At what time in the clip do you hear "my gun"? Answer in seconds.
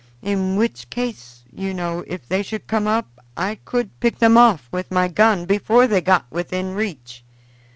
4.89-5.45